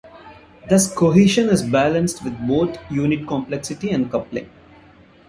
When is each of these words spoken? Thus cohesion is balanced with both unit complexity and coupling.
Thus 0.67 0.91
cohesion 0.91 1.49
is 1.49 1.61
balanced 1.61 2.23
with 2.23 2.33
both 2.47 2.75
unit 2.89 3.27
complexity 3.27 3.91
and 3.91 4.09
coupling. 4.09 4.49